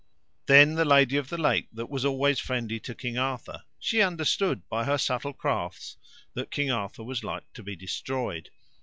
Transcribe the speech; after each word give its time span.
Then 0.47 0.73
the 0.73 0.83
Lady 0.83 1.15
of 1.15 1.29
the 1.29 1.37
Lake 1.37 1.67
that 1.73 1.85
was 1.87 2.03
alway 2.03 2.33
friendly 2.33 2.79
to 2.79 2.95
King 2.95 3.19
Arthur, 3.19 3.65
she 3.77 4.01
understood 4.01 4.67
by 4.67 4.83
her 4.85 4.97
subtle 4.97 5.31
crafts 5.31 5.95
that 6.33 6.49
King 6.49 6.71
Arthur 6.71 7.03
was 7.03 7.23
like 7.23 7.53
to 7.53 7.61
be 7.61 7.75
destroyed. 7.75 8.49